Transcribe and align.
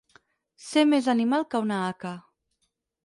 Ser 0.67 0.83
més 0.93 1.09
animal 1.13 1.45
que 1.51 1.61
una 1.67 1.79
haca. 1.91 2.17